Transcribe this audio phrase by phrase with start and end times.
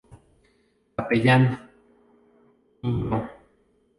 [0.95, 1.43] Capellán,
[2.81, 3.17] Pbro.